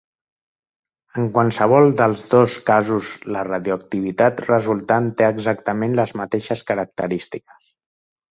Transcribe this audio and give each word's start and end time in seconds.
En 1.23 1.27
qualsevol 1.35 1.89
dels 1.99 2.23
dos 2.31 2.55
casos 2.69 3.11
la 3.35 3.43
radioactivitat 3.49 4.41
resultant 4.47 5.11
té 5.21 5.27
exactament 5.33 5.95
les 6.01 6.15
mateixes 6.23 6.65
característiques. 6.73 7.71